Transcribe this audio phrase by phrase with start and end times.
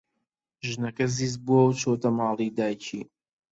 [0.69, 3.01] ژنەکە زیز بووە و چۆتەوە ماڵی دایکی.